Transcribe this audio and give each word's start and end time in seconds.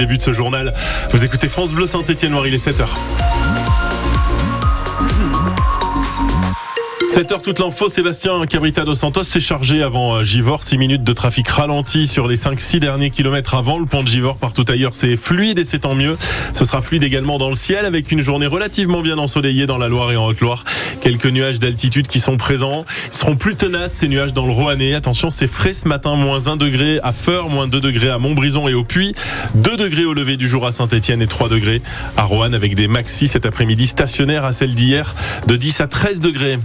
Début 0.00 0.18
de 0.18 0.22
ce 0.22 0.32
journal, 0.32 0.72
vous 1.10 1.24
écoutez 1.24 1.48
France 1.48 1.72
Bleu 1.72 1.84
Saint-Étienne 1.84 2.30
Noir, 2.30 2.46
il 2.46 2.54
est 2.54 2.64
7h. 2.64 2.86
7h 7.08 7.40
toute 7.40 7.58
l'info, 7.58 7.88
Sébastien 7.88 8.44
Cabrita 8.44 8.84
dos 8.84 8.94
Santos 8.94 9.24
s'est 9.24 9.40
chargé 9.40 9.82
avant 9.82 10.16
euh, 10.16 10.24
Givor, 10.24 10.62
6 10.62 10.76
minutes 10.76 11.02
de 11.02 11.12
trafic 11.14 11.48
ralenti 11.48 12.06
sur 12.06 12.28
les 12.28 12.36
5-6 12.36 12.80
derniers 12.80 13.08
kilomètres 13.08 13.54
avant 13.54 13.78
le 13.78 13.86
pont 13.86 14.02
de 14.02 14.08
Givor. 14.08 14.36
Partout 14.36 14.64
ailleurs, 14.68 14.94
c'est 14.94 15.16
fluide 15.16 15.58
et 15.58 15.64
c'est 15.64 15.80
tant 15.80 15.94
mieux. 15.94 16.18
Ce 16.52 16.66
sera 16.66 16.82
fluide 16.82 17.02
également 17.02 17.38
dans 17.38 17.48
le 17.48 17.54
ciel 17.54 17.86
avec 17.86 18.12
une 18.12 18.22
journée 18.22 18.46
relativement 18.46 19.00
bien 19.00 19.16
ensoleillée 19.16 19.64
dans 19.64 19.78
la 19.78 19.88
Loire 19.88 20.12
et 20.12 20.16
en 20.16 20.26
Haute-Loire. 20.26 20.64
Quelques 21.00 21.26
nuages 21.26 21.58
d'altitude 21.58 22.08
qui 22.08 22.20
sont 22.20 22.36
présents. 22.36 22.84
Ils 23.10 23.16
seront 23.16 23.36
plus 23.36 23.56
tenaces 23.56 23.94
ces 23.94 24.08
nuages 24.08 24.34
dans 24.34 24.44
le 24.44 24.52
Roannais. 24.52 24.92
Attention, 24.92 25.30
c'est 25.30 25.48
frais 25.48 25.72
ce 25.72 25.88
matin, 25.88 26.14
moins 26.14 26.46
1 26.46 26.56
degré 26.56 27.00
à 27.02 27.12
Feur, 27.12 27.48
moins 27.48 27.68
2 27.68 27.80
degrés 27.80 28.10
à 28.10 28.18
Montbrison 28.18 28.68
et 28.68 28.74
au 28.74 28.84
Puy, 28.84 29.14
2 29.54 29.78
degrés 29.78 30.04
au 30.04 30.12
lever 30.12 30.36
du 30.36 30.46
jour 30.46 30.66
à 30.66 30.72
Saint-Etienne 30.72 31.22
et 31.22 31.26
3 31.26 31.48
degrés 31.48 31.80
à 32.18 32.24
Roanne 32.24 32.54
avec 32.54 32.74
des 32.74 32.86
maxis 32.86 33.28
cet 33.28 33.46
après-midi 33.46 33.86
stationnaires 33.86 34.44
à 34.44 34.52
celle 34.52 34.74
d'hier 34.74 35.14
de 35.46 35.56
10 35.56 35.80
à 35.80 35.86
13 35.86 36.20
degrés 36.20 36.58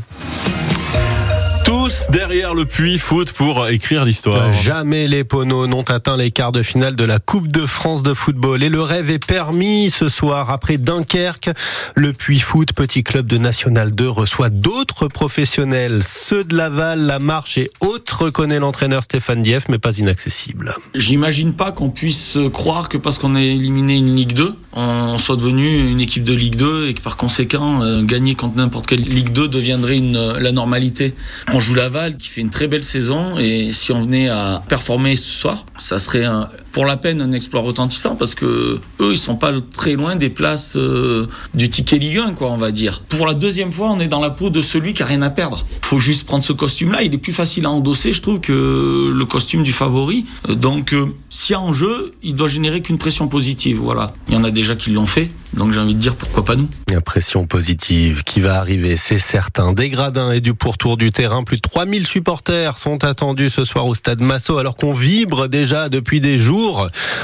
derrière 2.09 2.53
le 2.53 2.65
puits 2.65 2.97
foot 2.97 3.31
pour 3.31 3.67
écrire 3.67 4.05
l'histoire. 4.05 4.51
Jamais 4.53 5.07
les 5.07 5.23
Poneaux 5.23 5.67
n'ont 5.67 5.83
atteint 5.83 6.17
les 6.17 6.31
quarts 6.31 6.51
de 6.51 6.63
finale 6.63 6.95
de 6.95 7.03
la 7.03 7.19
Coupe 7.19 7.51
de 7.51 7.65
France 7.65 8.03
de 8.03 8.13
football. 8.13 8.63
Et 8.63 8.69
le 8.69 8.81
rêve 8.81 9.09
est 9.09 9.23
permis 9.23 9.89
ce 9.89 10.07
soir. 10.07 10.49
Après 10.49 10.77
Dunkerque, 10.77 11.51
le 11.95 12.13
puits 12.13 12.39
foot, 12.39 12.73
petit 12.73 13.03
club 13.03 13.27
de 13.27 13.37
National 13.37 13.93
2, 13.93 14.09
reçoit 14.09 14.49
d'autres 14.49 15.07
professionnels. 15.07 16.01
Ceux 16.03 16.43
de 16.43 16.55
Laval, 16.55 17.01
La 17.01 17.19
Marche 17.19 17.57
et 17.57 17.69
autres, 17.79 18.23
reconnaît 18.23 18.59
l'entraîneur 18.59 19.03
Stéphane 19.03 19.41
Dieff, 19.41 19.65
mais 19.69 19.79
pas 19.79 19.97
inaccessible. 19.97 20.75
J'imagine 20.95 21.53
pas 21.53 21.71
qu'on 21.71 21.89
puisse 21.89 22.37
croire 22.51 22.89
que 22.89 22.97
parce 22.97 23.17
qu'on 23.17 23.35
a 23.35 23.41
éliminé 23.41 23.95
une 23.95 24.15
Ligue 24.15 24.33
2, 24.33 24.55
on 24.73 25.17
soit 25.17 25.35
devenu 25.35 25.91
une 25.91 25.99
équipe 25.99 26.23
de 26.23 26.33
Ligue 26.33 26.55
2 26.55 26.87
et 26.87 26.93
que 26.93 27.01
par 27.01 27.17
conséquent, 27.17 27.83
euh, 27.83 28.03
gagner 28.03 28.35
contre 28.35 28.57
n'importe 28.57 28.87
quelle 28.87 29.01
Ligue 29.01 29.31
2 29.31 29.47
deviendrait 29.47 29.97
une, 29.97 30.17
la 30.17 30.51
normalité. 30.51 31.13
On 31.51 31.59
joue 31.59 31.75
Laval 31.83 32.15
qui 32.15 32.29
fait 32.29 32.39
une 32.39 32.49
très 32.49 32.67
belle 32.67 32.83
saison 32.83 33.37
et 33.37 33.73
si 33.73 33.91
on 33.91 34.03
venait 34.03 34.29
à 34.29 34.63
performer 34.69 35.17
ce 35.17 35.29
soir, 35.29 35.65
ça 35.77 35.99
serait 35.99 36.23
un, 36.23 36.49
pour 36.73 36.85
la 36.85 36.97
peine 36.97 37.21
un 37.21 37.31
exploit 37.31 37.61
retentissant 37.61 38.15
parce 38.15 38.35
que 38.35 38.81
eux 38.99 39.11
ils 39.11 39.17
sont 39.17 39.35
pas 39.35 39.53
très 39.75 39.93
loin 39.93 40.15
des 40.15 40.29
places 40.29 40.75
euh, 40.75 41.27
du 41.53 41.69
ticket 41.69 41.99
Ligue 41.99 42.17
1 42.17 42.33
quoi 42.33 42.49
on 42.49 42.57
va 42.57 42.71
dire. 42.71 43.03
Pour 43.07 43.25
la 43.25 43.35
deuxième 43.35 43.71
fois 43.71 43.91
on 43.91 43.99
est 43.99 44.07
dans 44.07 44.19
la 44.19 44.31
peau 44.31 44.49
de 44.49 44.59
celui 44.59 44.93
qui 44.93 45.03
a 45.03 45.05
rien 45.05 45.21
à 45.21 45.29
perdre. 45.29 45.65
Faut 45.83 45.99
juste 45.99 46.25
prendre 46.25 46.43
ce 46.43 46.51
costume 46.51 46.91
là, 46.91 47.03
il 47.03 47.13
est 47.13 47.19
plus 47.19 47.31
facile 47.31 47.65
à 47.65 47.69
endosser 47.69 48.11
je 48.11 48.21
trouve 48.21 48.39
que 48.39 49.13
le 49.15 49.25
costume 49.25 49.63
du 49.63 49.71
favori. 49.71 50.25
Euh, 50.49 50.55
donc 50.55 50.93
euh, 50.93 51.05
s'il 51.29 51.53
y 51.53 51.55
a 51.55 51.61
en 51.61 51.73
jeu, 51.73 52.13
il 52.23 52.35
doit 52.35 52.47
générer 52.47 52.81
qu'une 52.81 52.97
pression 52.97 53.27
positive 53.27 53.77
voilà. 53.77 54.13
Il 54.27 54.33
y 54.33 54.37
en 54.37 54.43
a 54.43 54.51
déjà 54.51 54.75
qui 54.75 54.89
l'ont 54.89 55.07
fait. 55.07 55.29
Donc 55.53 55.71
j'ai 55.71 55.79
envie 55.79 55.93
de 55.93 55.99
dire 55.99 56.15
pourquoi 56.15 56.43
pas 56.43 56.55
nous. 56.55 56.67
La 56.91 57.01
pression 57.01 57.45
positive 57.45 58.23
qui 58.23 58.39
va 58.39 58.57
arriver, 58.57 58.97
c'est 58.97 59.19
certain. 59.19 59.73
Des 59.73 59.89
gradins 59.89 60.31
et 60.31 60.41
du 60.41 60.55
pourtour 60.55 60.97
du 60.97 61.11
terrain, 61.11 61.43
plus 61.43 61.57
de 61.57 61.61
3000 61.61 62.07
supporters 62.07 62.79
sont 62.79 63.03
attendus 63.03 63.51
ce 63.51 63.63
soir 63.63 63.85
au 63.85 63.93
stade 63.93 64.21
Massot 64.21 64.57
alors 64.57 64.75
qu'on 64.75 64.93
vibre 64.93 65.47
déjà 65.47 65.89
depuis 65.89 66.21
des 66.21 66.39
jours 66.39 66.62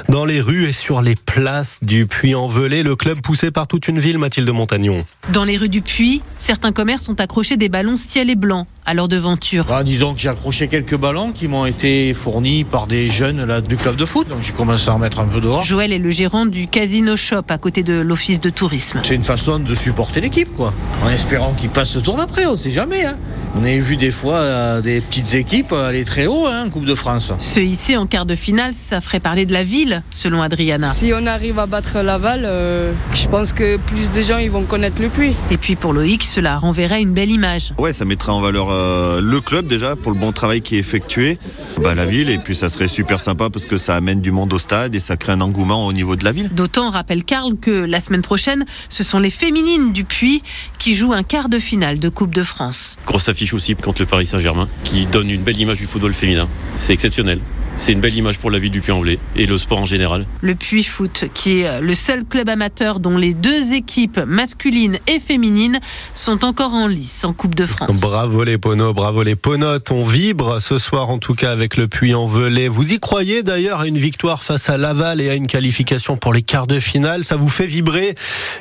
dans 0.10 0.26
les 0.26 0.42
rues 0.42 0.66
et 0.66 0.74
sur 0.74 1.02
les 1.02 1.16
places 1.16 1.80
du 1.82 2.06
Puy-en-Velay. 2.06 2.84
Le 2.84 2.96
club 2.96 3.22
poussé 3.22 3.52
par 3.52 3.68
toute 3.68 3.88
une 3.88 4.00
ville, 4.00 4.18
Mathilde 4.18 4.50
Montagnon. 4.50 5.06
Dans 5.30 5.44
les 5.44 5.58
rues 5.58 5.70
du 5.70 5.82
Puy, 5.82 6.22
certains 6.38 6.72
commerces 6.72 7.08
ont 7.10 7.14
accroché 7.14 7.56
des 7.56 7.70
ballons 7.70 7.96
ciel 7.96 8.30
et 8.30 8.36
blanc 8.36 8.68
à 8.90 8.96
leur 8.96 9.08
devanture. 9.08 9.66
Bah, 9.66 9.84
disons 9.84 10.16
que 10.16 10.20
j'ai 10.20 10.30
accroché 10.30 10.68
quelques 10.68 10.98
ballons 10.98 11.32
qui 11.32 11.48
m'ont 11.48 11.68
été 11.68 12.12
fournis 12.16 12.64
par 12.64 12.88
des 12.88 13.08
jeunes 13.08 13.46
là, 13.46 13.62
du 13.62 13.78
club 13.78 13.96
de 13.96 14.06
foot. 14.06 14.28
Donc 14.28 14.42
j'ai 14.42 14.52
commencé 14.52 14.90
à 14.90 14.96
en 14.96 14.98
mettre 14.98 15.20
un 15.20 15.28
peu 15.28 15.40
dehors. 15.40 15.64
Joël 15.64 15.94
est 15.94 16.00
le 16.00 16.10
gérant 16.10 16.48
du 16.48 16.68
Casino 16.68 17.16
Shop 17.16 17.44
à 17.50 17.60
côté 17.60 17.84
de 17.84 17.94
l'office 17.94 18.40
de 18.40 18.50
tourisme. 18.50 19.00
C'est 19.04 19.14
une 19.14 19.24
façon 19.24 19.60
de 19.60 19.76
supporter 19.76 20.22
l'équipe, 20.22 20.52
quoi. 20.54 20.74
En 21.04 21.10
espérant 21.10 21.54
qu'ils 21.54 21.70
passent 21.70 21.92
ce 21.92 22.00
tour 22.00 22.18
d'après, 22.18 22.48
on 22.48 22.56
sait 22.56 22.72
jamais. 22.72 23.06
Hein. 23.06 23.16
On 23.56 23.64
a 23.64 23.78
vu 23.78 23.96
des 23.96 24.12
fois 24.12 24.38
euh, 24.38 24.82
des 24.82 25.02
petites 25.02 25.34
équipes 25.34 25.74
aller 25.74 26.04
très 26.04 26.28
haut 26.28 26.46
hein, 26.46 26.66
en 26.68 26.70
Coupe 26.70 26.86
de 26.86 26.96
France. 26.96 27.34
Ce 27.40 27.60
ici 27.60 27.98
en 27.98 28.06
quart 28.06 28.26
de 28.26 28.36
finale, 28.36 28.74
ça 28.74 29.02
ferait 29.02 29.20
parler 29.20 29.46
de 29.46 29.54
la 29.54 29.64
ville, 29.64 30.04
selon 30.12 30.42
Adriana. 30.42 30.88
Si 30.88 31.12
on 31.16 31.26
arrive 31.26 31.58
à 31.58 31.66
battre 31.66 32.00
Laval, 32.00 32.44
euh, 32.46 32.94
je 33.14 33.28
pense 33.28 33.52
que 33.52 33.78
plus 33.78 34.12
de 34.12 34.22
gens 34.22 34.38
ils 34.38 34.52
vont 34.52 34.64
connaître 34.64 35.02
le 35.02 35.10
puits. 35.10 35.36
Et 35.50 35.58
puis 35.58 35.76
pour 35.76 35.94
Loïc, 35.94 36.24
cela 36.24 36.58
renverrait 36.58 37.02
une 37.02 37.14
belle 37.14 37.32
image. 37.32 37.74
Ouais, 37.78 37.92
ça 37.92 38.06
mettrait 38.06 38.32
en 38.32 38.40
valeur 38.40 38.70
euh, 38.80 39.22
le 39.22 39.42
club 39.42 39.68
déjà 39.68 39.96
pour 39.96 40.12
le 40.12 40.18
bon 40.18 40.32
travail 40.32 40.62
qui 40.62 40.76
est 40.76 40.80
effectué, 40.80 41.38
bah, 41.82 41.96
la 41.96 42.06
ville, 42.06 42.30
et 42.30 42.38
puis 42.38 42.56
ça 42.56 42.70
serait 42.70 42.88
super 42.88 43.20
sympa 43.20 43.50
parce 43.50 43.66
que 43.66 43.78
ça 43.78 43.96
amène 43.96 44.22
du 44.22 44.32
monde 44.32 44.52
au 44.54 44.60
stade 44.60 44.96
et 44.96 45.00
ça 45.00 45.18
crée 45.18 45.34
un 45.34 45.42
engouement 45.42 45.86
au 45.86 45.94
niveau 45.94 46.16
de 46.16 46.24
la 46.24 46.32
ville. 46.32 46.50
D'autant, 46.54 46.90
rappelle 46.90 47.24
Karl, 47.24 47.58
que 47.58 47.72
la 47.72 48.00
semaine 48.00 48.22
prochaine, 48.22 48.66
ce 48.90 49.04
sont 49.04 49.20
les 49.20 49.30
féminines 49.30 49.92
du 49.92 50.06
Puy 50.06 50.42
qui 50.78 50.96
jouent 50.96 51.14
un 51.14 51.24
quart 51.24 51.50
de 51.50 51.60
finale 51.60 52.00
de 52.00 52.10
Coupe 52.10 52.34
de 52.34 52.44
France. 52.44 52.98
Grosse 53.06 53.30
affiche 53.30 53.54
aussi 53.54 53.76
contre 53.76 54.02
le 54.02 54.06
Paris 54.08 54.28
Saint-Germain, 54.28 54.70
qui 54.84 55.06
donne 55.06 55.30
une 55.30 55.42
belle 55.42 55.60
image 55.60 55.78
du 55.78 55.86
football 55.86 56.14
féminin. 56.14 56.48
C'est 56.76 56.94
exceptionnel. 56.94 57.40
C'est 57.80 57.94
une 57.94 58.02
belle 58.02 58.14
image 58.14 58.40
pour 58.40 58.52
la 58.52 58.60
ville 58.60 58.72
du 58.72 58.82
Puy-en-Velay 58.82 59.20
et 59.38 59.46
le 59.46 59.58
sport 59.58 59.80
en 59.80 59.86
général. 59.86 60.26
Le 60.42 60.54
Puy 60.54 60.84
Foot, 60.84 61.24
qui 61.34 61.62
est 61.62 61.80
le 61.80 61.94
seul 61.94 62.26
club 62.26 62.50
amateur 62.50 63.00
dont 63.00 63.16
les 63.16 63.34
deux 63.34 63.72
équipes 63.72 64.20
masculines 64.28 64.98
et 65.08 65.18
féminines 65.18 65.80
sont 66.14 66.44
encore 66.44 66.74
en 66.74 66.88
lice 66.88 67.24
en 67.24 67.32
Coupe 67.32 67.56
de 67.56 67.66
France. 67.66 68.02
Bravo 68.02 68.44
les 68.44 68.58
Ponots, 68.58 68.94
bravo 68.94 69.24
les 69.24 69.38
Ponotes. 69.38 69.92
On 69.92 70.04
vibre 70.04 70.62
ce 70.62 70.78
soir 70.78 71.10
en 71.10 71.20
tout 71.20 71.34
cas 71.34 71.52
avec 71.54 71.78
le 71.78 71.88
Puy-en-Velay. 71.88 72.68
Vous 72.68 72.92
y 72.92 73.00
croyez 73.00 73.44
d'ailleurs 73.44 73.80
à 73.80 73.88
une 73.88 73.98
victoire 73.98 74.44
face 74.44 74.70
à 74.70 74.76
Laval 74.76 75.22
et 75.22 75.30
à 75.30 75.36
une 75.36 75.48
qualification 75.48 76.18
pour 76.18 76.34
les 76.34 76.42
quarts 76.42 76.68
de 76.68 76.82
finale? 76.82 77.24
Ça 77.24 77.38
vous 77.38 77.48
fait 77.48 77.66
vibrer 77.66 78.16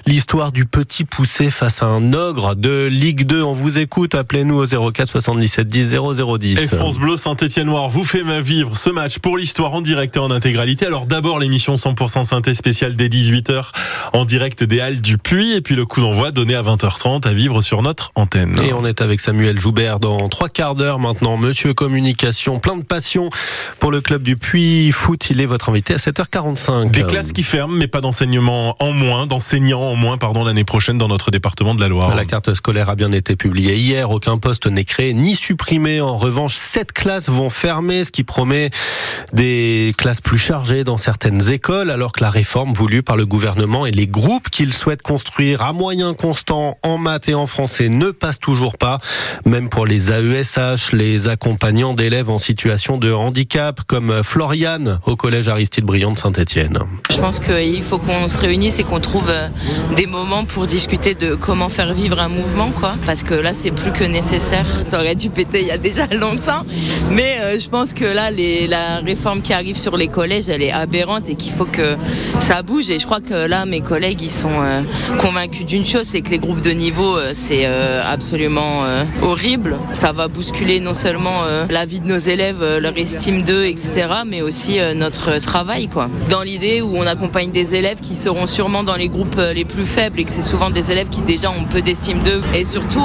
l'histoire 0.06 0.52
du 0.52 0.64
petit 0.64 1.02
poussé 1.02 1.50
face 1.50 1.82
à 1.82 1.86
un 1.86 2.12
ogre 2.12 2.54
de 2.54 2.86
Ligue 2.86 3.26
2 3.26 3.42
On 3.42 3.52
vous 3.52 3.78
écoute, 3.78 4.14
appelez-nous 4.14 4.62
au 4.62 4.92
04 4.92 5.08
77 5.08 5.66
10 5.66 5.96
0010. 6.14 6.58
Et 6.60 6.66
France 6.68 7.00
Bleu 7.00 7.16
Saint-Étienne 7.16 7.66
Noir 7.66 7.88
vous 7.88 8.04
fait 8.04 8.22
vivre 8.40 8.76
ce 8.76 8.90
match 8.90 9.07
pour 9.16 9.38
l'histoire 9.38 9.72
en 9.72 9.80
direct 9.80 10.16
et 10.16 10.18
en 10.18 10.30
intégralité. 10.30 10.86
Alors 10.86 11.06
d'abord 11.06 11.38
l'émission 11.38 11.76
100% 11.76 12.24
synthé 12.24 12.52
spéciale 12.52 12.94
dès 12.94 13.08
18h 13.08 13.68
en 14.12 14.24
direct 14.26 14.64
des 14.64 14.80
Halles 14.80 15.00
du 15.00 15.16
Puy 15.16 15.54
et 15.54 15.62
puis 15.62 15.74
le 15.74 15.86
coup 15.86 16.00
d'envoi 16.00 16.30
donné 16.30 16.54
à 16.54 16.62
20h30 16.62 17.26
à 17.26 17.32
vivre 17.32 17.60
sur 17.62 17.80
notre 17.80 18.12
antenne. 18.14 18.56
Et 18.62 18.72
on 18.74 18.84
est 18.84 19.00
avec 19.00 19.20
Samuel 19.20 19.58
Joubert 19.58 20.00
dans 20.00 20.28
trois 20.28 20.48
quarts 20.48 20.74
d'heure 20.74 20.98
maintenant. 20.98 21.36
Monsieur 21.38 21.72
Communication, 21.72 22.60
plein 22.60 22.76
de 22.76 22.82
passion 22.82 23.30
pour 23.80 23.90
le 23.90 24.00
club 24.00 24.22
du 24.22 24.36
Puy 24.36 24.92
Foot. 24.92 25.30
Il 25.30 25.40
est 25.40 25.46
votre 25.46 25.70
invité 25.70 25.94
à 25.94 25.98
7h45. 25.98 26.90
Des 26.90 27.04
classes 27.04 27.32
qui 27.32 27.42
ferment 27.42 27.76
mais 27.76 27.88
pas 27.88 28.00
d'enseignement 28.00 28.76
en 28.80 28.92
moins, 28.92 29.26
d'enseignants 29.26 29.80
en 29.80 29.94
moins 29.94 30.18
pardon 30.18 30.44
l'année 30.44 30.64
prochaine 30.64 30.98
dans 30.98 31.08
notre 31.08 31.30
département 31.30 31.74
de 31.74 31.80
la 31.80 31.88
Loire. 31.88 32.14
La 32.14 32.24
carte 32.24 32.52
scolaire 32.54 32.90
a 32.90 32.96
bien 32.96 33.12
été 33.12 33.36
publiée 33.36 33.76
hier. 33.76 34.10
Aucun 34.10 34.38
poste 34.38 34.66
n'est 34.66 34.84
créé 34.84 35.14
ni 35.14 35.34
supprimé. 35.34 36.00
En 36.00 36.18
revanche, 36.18 36.54
sept 36.54 36.92
classes 36.92 37.28
vont 37.28 37.50
fermer, 37.50 38.04
ce 38.04 38.12
qui 38.12 38.24
promet 38.24 38.70
des 39.32 39.94
classes 39.96 40.20
plus 40.20 40.38
chargées 40.38 40.84
dans 40.84 40.98
certaines 40.98 41.50
écoles, 41.50 41.90
alors 41.90 42.12
que 42.12 42.22
la 42.22 42.30
réforme 42.30 42.72
voulue 42.72 43.02
par 43.02 43.16
le 43.16 43.26
gouvernement 43.26 43.86
et 43.86 43.90
les 43.90 44.06
groupes 44.06 44.48
qu'il 44.50 44.72
souhaite 44.72 45.02
construire 45.02 45.62
à 45.62 45.72
moyen 45.72 46.14
constant 46.14 46.78
en 46.82 46.98
maths 46.98 47.28
et 47.28 47.34
en 47.34 47.46
français 47.46 47.88
ne 47.88 48.10
passe 48.10 48.38
toujours 48.38 48.76
pas, 48.76 48.98
même 49.44 49.68
pour 49.68 49.86
les 49.86 50.12
AESH, 50.12 50.92
les 50.92 51.28
accompagnants 51.28 51.94
d'élèves 51.94 52.30
en 52.30 52.38
situation 52.38 52.96
de 52.98 53.12
handicap, 53.12 53.80
comme 53.86 54.22
Floriane 54.22 55.00
au 55.06 55.16
collège 55.16 55.48
Aristide 55.48 55.84
Briand 55.84 56.12
de 56.12 56.18
Saint-Etienne. 56.18 56.78
Je 57.10 57.18
pense 57.18 57.40
qu'il 57.40 57.82
faut 57.82 57.98
qu'on 57.98 58.28
se 58.28 58.38
réunisse 58.38 58.78
et 58.78 58.84
qu'on 58.84 59.00
trouve 59.00 59.30
euh, 59.30 59.48
des 59.96 60.06
moments 60.06 60.44
pour 60.44 60.66
discuter 60.66 61.14
de 61.14 61.34
comment 61.34 61.68
faire 61.68 61.92
vivre 61.92 62.18
un 62.20 62.28
mouvement, 62.28 62.70
quoi. 62.70 62.94
Parce 63.06 63.22
que 63.22 63.34
là, 63.34 63.52
c'est 63.54 63.70
plus 63.70 63.92
que 63.92 64.04
nécessaire. 64.04 64.66
Ça 64.82 64.98
aurait 64.98 65.14
dû 65.14 65.30
péter 65.30 65.60
il 65.60 65.66
y 65.66 65.70
a 65.70 65.78
déjà 65.78 66.06
longtemps. 66.06 66.64
Mais 67.10 67.38
euh, 67.40 67.58
je 67.58 67.68
pense 67.68 67.92
que 67.94 68.04
là, 68.04 68.30
les, 68.30 68.66
la 68.66 68.77
la 68.78 69.00
réforme 69.00 69.42
qui 69.42 69.52
arrive 69.52 69.76
sur 69.76 69.96
les 69.96 70.08
collèges, 70.08 70.48
elle 70.48 70.62
est 70.62 70.72
aberrante 70.72 71.28
et 71.28 71.34
qu'il 71.34 71.52
faut 71.52 71.64
que 71.64 71.96
ça 72.38 72.62
bouge. 72.62 72.90
Et 72.90 72.98
je 72.98 73.06
crois 73.06 73.20
que 73.20 73.46
là, 73.46 73.66
mes 73.66 73.80
collègues, 73.80 74.22
ils 74.22 74.30
sont 74.30 74.60
euh, 74.60 74.82
convaincus 75.18 75.64
d'une 75.64 75.84
chose, 75.84 76.06
c'est 76.08 76.20
que 76.20 76.30
les 76.30 76.38
groupes 76.38 76.60
de 76.60 76.70
niveau, 76.70 77.16
euh, 77.16 77.30
c'est 77.32 77.64
euh, 77.64 78.02
absolument 78.04 78.84
horrible. 79.22 79.76
Ça 79.92 80.12
va 80.12 80.28
bousculer 80.28 80.80
non 80.80 80.92
seulement 80.92 81.42
la 81.68 81.84
vie 81.84 82.00
de 82.00 82.06
nos 82.06 82.18
élèves, 82.18 82.62
leur 82.78 82.96
estime 82.96 83.42
d'eux, 83.42 83.64
etc., 83.64 84.08
mais 84.26 84.42
aussi 84.42 84.78
notre 84.94 85.38
travail. 85.38 85.88
Dans 86.28 86.42
l'idée 86.42 86.80
où 86.80 86.96
on 86.96 87.06
accompagne 87.06 87.50
des 87.50 87.74
élèves 87.74 88.00
qui 88.00 88.14
seront 88.14 88.46
sûrement 88.46 88.82
dans 88.82 88.96
les 88.96 89.08
groupes 89.08 89.40
les 89.54 89.64
plus 89.64 89.84
faibles 89.84 90.20
et 90.20 90.24
que 90.24 90.30
c'est 90.30 90.42
souvent 90.42 90.70
des 90.70 90.92
élèves 90.92 91.08
qui 91.08 91.22
déjà 91.22 91.50
ont 91.50 91.64
peu 91.64 91.82
d'estime 91.82 92.20
d'eux. 92.20 92.42
Et 92.54 92.64
surtout, 92.64 93.04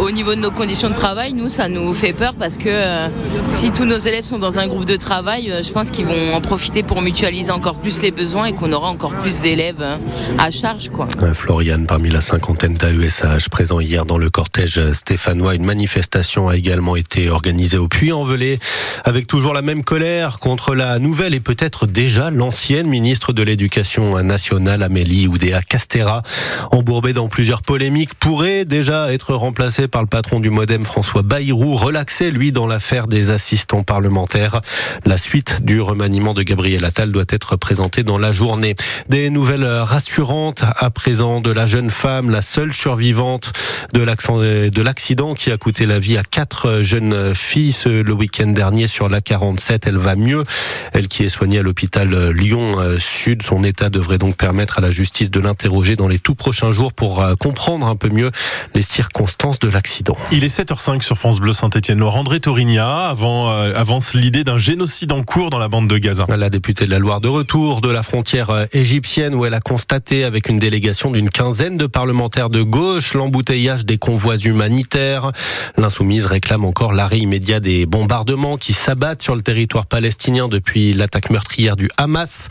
au 0.00 0.10
niveau 0.10 0.34
de 0.34 0.40
nos 0.40 0.50
conditions 0.50 0.88
de 0.88 0.94
travail, 0.94 1.32
nous, 1.32 1.48
ça 1.48 1.68
nous 1.68 1.92
fait 1.94 2.12
peur 2.12 2.34
parce 2.38 2.56
que 2.56 3.08
si 3.48 3.70
tous 3.70 3.84
nos 3.84 3.98
élèves 3.98 4.24
sont 4.24 4.38
dans 4.38 4.58
un 4.58 4.66
groupe 4.66 4.84
de 4.84 4.96
travail, 5.02 5.50
euh, 5.50 5.62
je 5.62 5.70
pense 5.72 5.90
qu'ils 5.90 6.06
vont 6.06 6.32
en 6.32 6.40
profiter 6.40 6.82
pour 6.82 7.02
mutualiser 7.02 7.50
encore 7.50 7.76
plus 7.76 8.00
les 8.02 8.10
besoins 8.10 8.46
et 8.46 8.52
qu'on 8.52 8.72
aura 8.72 8.88
encore 8.88 9.14
plus 9.14 9.40
d'élèves 9.40 9.80
euh, 9.80 9.96
à 10.38 10.50
charge. 10.50 10.88
Quoi. 10.88 11.08
Floriane, 11.34 11.86
parmi 11.86 12.10
la 12.10 12.20
cinquantaine 12.20 12.74
d'AESH 12.74 13.48
présents 13.50 13.80
hier 13.80 14.06
dans 14.06 14.18
le 14.18 14.30
cortège 14.30 14.92
stéphanois, 14.92 15.54
une 15.54 15.64
manifestation 15.64 16.48
a 16.48 16.56
également 16.56 16.96
été 16.96 17.28
organisée 17.28 17.76
au 17.76 17.88
Puy-en-Velay 17.88 18.58
avec 19.04 19.26
toujours 19.26 19.52
la 19.52 19.62
même 19.62 19.84
colère 19.84 20.38
contre 20.38 20.74
la 20.74 20.98
nouvelle 20.98 21.34
et 21.34 21.40
peut-être 21.40 21.86
déjà 21.86 22.30
l'ancienne 22.30 22.86
ministre 22.86 23.32
de 23.32 23.42
l'Éducation 23.42 24.22
nationale 24.22 24.82
Amélie 24.82 25.26
Oudéa 25.26 25.62
Castera, 25.62 26.22
embourbée 26.70 27.12
dans 27.12 27.28
plusieurs 27.28 27.62
polémiques, 27.62 28.14
pourrait 28.14 28.64
déjà 28.64 29.12
être 29.12 29.34
remplacée 29.34 29.88
par 29.88 30.02
le 30.02 30.08
patron 30.08 30.40
du 30.40 30.50
Modem 30.50 30.84
François 30.84 31.22
Bayrou, 31.22 31.76
relaxé 31.76 32.30
lui 32.30 32.52
dans 32.52 32.66
l'affaire 32.66 33.06
des 33.06 33.30
assistants 33.30 33.82
parlementaires. 33.82 34.60
La 35.04 35.18
suite 35.18 35.64
du 35.64 35.80
remaniement 35.80 36.34
de 36.34 36.42
Gabriel 36.42 36.84
Attal 36.84 37.12
doit 37.12 37.24
être 37.28 37.56
présentée 37.56 38.02
dans 38.02 38.18
la 38.18 38.32
journée. 38.32 38.74
Des 39.08 39.30
nouvelles 39.30 39.66
rassurantes 39.66 40.64
à 40.76 40.90
présent 40.90 41.40
de 41.40 41.50
la 41.50 41.66
jeune 41.66 41.90
femme, 41.90 42.30
la 42.30 42.42
seule 42.42 42.72
survivante 42.74 43.52
de 43.92 44.82
l'accident 44.82 45.34
qui 45.34 45.50
a 45.50 45.56
coûté 45.56 45.86
la 45.86 45.98
vie 45.98 46.16
à 46.16 46.22
quatre 46.22 46.80
jeunes 46.80 47.34
filles 47.34 47.74
le 47.86 48.12
week-end 48.12 48.48
dernier 48.48 48.86
sur 48.86 49.08
la 49.08 49.20
47. 49.20 49.86
Elle 49.86 49.98
va 49.98 50.16
mieux. 50.16 50.44
Elle 50.92 51.08
qui 51.08 51.24
est 51.24 51.28
soignée 51.28 51.58
à 51.58 51.62
l'hôpital 51.62 52.30
Lyon 52.30 52.76
Sud. 52.98 53.42
Son 53.42 53.64
état 53.64 53.90
devrait 53.90 54.18
donc 54.18 54.36
permettre 54.36 54.78
à 54.78 54.80
la 54.80 54.90
justice 54.90 55.30
de 55.30 55.40
l'interroger 55.40 55.96
dans 55.96 56.08
les 56.08 56.18
tout 56.18 56.34
prochains 56.34 56.72
jours 56.72 56.92
pour 56.92 57.20
euh, 57.20 57.34
comprendre 57.34 57.86
un 57.86 57.96
peu 57.96 58.08
mieux 58.08 58.30
les 58.74 58.82
circonstances 58.82 59.58
de 59.58 59.68
l'accident. 59.68 60.16
Il 60.30 60.44
est 60.44 60.58
7h05 60.58 61.02
sur 61.02 61.18
France 61.18 61.40
Bleu 61.40 61.52
Saint-Etienne. 61.52 62.02
André 62.02 62.40
Torigna 62.40 63.14
euh, 63.20 63.74
avance 63.74 64.14
l'idée 64.14 64.44
d'un 64.44 64.58
génocide 64.58 64.81
en 64.82 65.22
cours 65.22 65.50
dans 65.50 65.58
la 65.58 65.68
bande 65.68 65.86
de 65.86 65.96
Gaza. 65.96 66.26
La 66.28 66.50
députée 66.50 66.86
de 66.86 66.90
la 66.90 66.98
Loire 66.98 67.20
de 67.20 67.28
retour 67.28 67.80
de 67.80 67.88
la 67.88 68.02
frontière 68.02 68.50
euh, 68.50 68.64
égyptienne 68.72 69.32
où 69.32 69.44
elle 69.44 69.54
a 69.54 69.60
constaté 69.60 70.24
avec 70.24 70.48
une 70.48 70.56
délégation 70.56 71.12
d'une 71.12 71.30
quinzaine 71.30 71.76
de 71.76 71.86
parlementaires 71.86 72.50
de 72.50 72.62
gauche 72.62 73.14
l'embouteillage 73.14 73.86
des 73.86 73.96
convois 73.96 74.38
humanitaires. 74.38 75.30
L'insoumise 75.76 76.26
réclame 76.26 76.64
encore 76.64 76.92
l'arrêt 76.94 77.18
immédiat 77.18 77.60
des 77.60 77.86
bombardements 77.86 78.56
qui 78.56 78.72
s'abattent 78.72 79.22
sur 79.22 79.36
le 79.36 79.42
territoire 79.42 79.86
palestinien 79.86 80.48
depuis 80.48 80.94
l'attaque 80.94 81.30
meurtrière 81.30 81.76
du 81.76 81.88
Hamas 81.96 82.48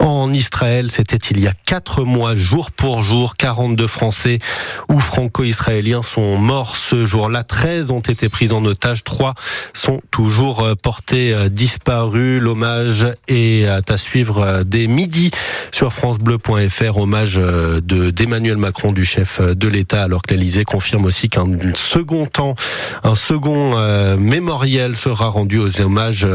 en 0.00 0.32
Israël. 0.32 0.90
C'était 0.90 1.18
il 1.18 1.40
y 1.40 1.46
a 1.46 1.52
quatre 1.66 2.02
mois, 2.04 2.34
jour 2.34 2.70
pour 2.70 3.02
jour. 3.02 3.36
42 3.36 3.86
Français 3.86 4.38
ou 4.88 5.00
franco-israéliens 5.00 6.02
sont 6.02 6.38
morts 6.38 6.78
ce 6.78 7.04
jour-là. 7.04 7.44
13 7.44 7.90
ont 7.90 8.00
été 8.00 8.30
pris 8.30 8.52
en 8.52 8.64
otage. 8.64 9.04
3 9.04 9.34
sont 9.74 10.00
toujours 10.10 10.60
euh, 10.60 10.74
portés 10.74 11.34
euh, 11.34 11.50
disparus. 11.74 12.40
L'hommage 12.40 13.08
est 13.26 13.66
à 13.66 13.96
suivre 13.96 14.38
euh, 14.38 14.62
dès 14.64 14.86
midi 14.86 15.30
sur 15.72 15.92
francebleu.fr. 15.92 16.96
Hommage 16.96 17.34
de 17.34 18.10
d'Emmanuel 18.10 18.58
Macron, 18.58 18.92
du 18.92 19.04
chef 19.04 19.40
de 19.40 19.68
l'État, 19.68 20.04
alors 20.04 20.22
que 20.22 20.34
l'Elysée 20.34 20.64
confirme 20.64 21.04
aussi 21.04 21.28
qu'un 21.28 21.46
second 21.74 22.26
temps, 22.26 22.54
un 23.02 23.16
second 23.16 23.74
mémorial 24.16 24.96
sera 24.96 25.28
rendu 25.28 25.58
aux 25.58 25.80
hommages 25.80 26.26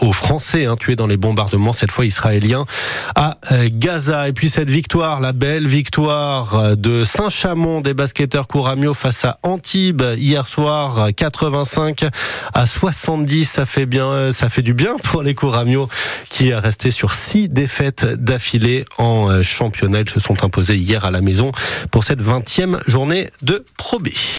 aux 0.00 0.12
Français 0.12 0.66
hein, 0.66 0.76
tués 0.76 0.94
dans 0.94 1.06
les 1.06 1.16
bombardements, 1.16 1.72
cette 1.72 1.90
fois 1.90 2.04
israéliens, 2.04 2.64
à 3.14 3.38
Gaza. 3.70 4.28
Et 4.28 4.32
puis 4.32 4.48
cette 4.48 4.70
victoire, 4.70 5.20
la 5.20 5.32
belle 5.32 5.66
victoire 5.66 6.76
de 6.76 7.02
Saint-Chamond 7.02 7.80
des 7.80 7.94
basketteurs 7.94 8.46
Couramio 8.46 8.94
face 8.94 9.24
à 9.24 9.38
Antibes 9.42 10.04
hier 10.16 10.46
soir, 10.46 11.08
85 11.16 12.04
à 12.54 12.66
70. 12.66 13.44
Ça 13.44 13.66
fait 13.66 13.86
bien, 13.86 14.32
ça 14.32 14.48
fait 14.48 14.62
du 14.62 14.74
bien 14.76 14.96
pour 15.02 15.22
les 15.22 15.34
Couramio 15.34 15.88
qui 16.28 16.50
est 16.50 16.54
resté 16.54 16.90
sur 16.90 17.12
six 17.14 17.48
défaites 17.48 18.04
d'affilée 18.04 18.84
en 18.98 19.42
championnat. 19.42 20.00
Ils 20.00 20.10
se 20.10 20.20
sont 20.20 20.44
imposés 20.44 20.76
hier 20.76 21.04
à 21.04 21.10
la 21.10 21.22
maison 21.22 21.50
pour 21.90 22.04
cette 22.04 22.22
20e 22.22 22.80
journée 22.86 23.28
de 23.42 23.64
Pro 23.78 23.98
B. 23.98 24.08